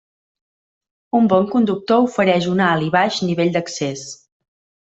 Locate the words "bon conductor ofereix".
1.33-2.47